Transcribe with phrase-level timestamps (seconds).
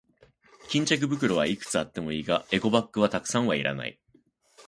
[0.67, 3.99] 巾着袋はいくつあってもいいが、エコバッグはたくさんはいらない。